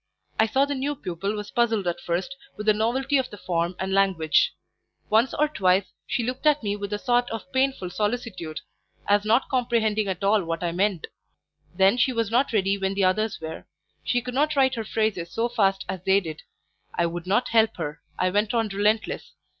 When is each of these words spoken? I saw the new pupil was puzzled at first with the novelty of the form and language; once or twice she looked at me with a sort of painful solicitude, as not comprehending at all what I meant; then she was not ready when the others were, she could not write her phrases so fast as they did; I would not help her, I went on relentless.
I 0.39 0.47
saw 0.47 0.65
the 0.65 0.73
new 0.73 0.95
pupil 0.95 1.33
was 1.35 1.51
puzzled 1.51 1.85
at 1.85 2.01
first 2.01 2.35
with 2.57 2.65
the 2.65 2.73
novelty 2.73 3.19
of 3.19 3.29
the 3.29 3.37
form 3.37 3.75
and 3.77 3.93
language; 3.93 4.51
once 5.11 5.31
or 5.35 5.47
twice 5.47 5.91
she 6.07 6.23
looked 6.23 6.47
at 6.47 6.63
me 6.63 6.75
with 6.75 6.91
a 6.91 6.97
sort 6.97 7.29
of 7.29 7.51
painful 7.53 7.91
solicitude, 7.91 8.61
as 9.07 9.25
not 9.25 9.47
comprehending 9.49 10.07
at 10.07 10.23
all 10.23 10.43
what 10.43 10.63
I 10.63 10.71
meant; 10.71 11.05
then 11.75 11.97
she 11.97 12.13
was 12.13 12.31
not 12.31 12.51
ready 12.51 12.79
when 12.79 12.95
the 12.95 13.03
others 13.03 13.39
were, 13.39 13.67
she 14.03 14.23
could 14.23 14.33
not 14.33 14.55
write 14.55 14.73
her 14.73 14.83
phrases 14.83 15.31
so 15.31 15.47
fast 15.47 15.85
as 15.87 16.01
they 16.03 16.19
did; 16.19 16.41
I 16.95 17.05
would 17.05 17.27
not 17.27 17.49
help 17.49 17.77
her, 17.77 18.01
I 18.17 18.31
went 18.31 18.55
on 18.55 18.69
relentless. 18.69 19.33